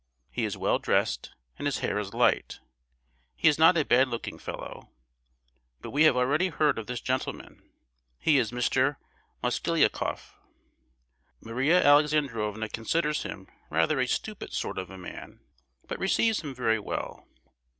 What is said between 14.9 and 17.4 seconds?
man, but receives him very well.